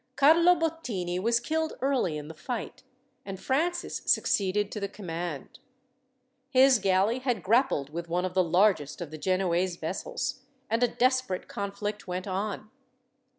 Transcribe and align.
Carlo 0.15 0.55
Bottini 0.55 1.19
was 1.19 1.39
killed 1.39 1.73
early 1.79 2.17
in 2.17 2.27
the 2.27 2.33
fight, 2.33 2.81
and 3.23 3.39
Francis 3.39 4.01
succeeded 4.07 4.71
to 4.71 4.79
the 4.79 4.89
command. 4.89 5.59
His 6.49 6.79
galley 6.79 7.19
had 7.19 7.43
grappled 7.43 7.91
with 7.91 8.09
one 8.09 8.25
of 8.25 8.33
the 8.33 8.43
largest 8.43 8.99
of 8.99 9.11
the 9.11 9.19
Genoese 9.19 9.75
vessels, 9.75 10.41
and 10.71 10.81
a 10.81 10.87
desperate 10.87 11.47
conflict 11.47 12.07
went 12.07 12.25
on. 12.27 12.71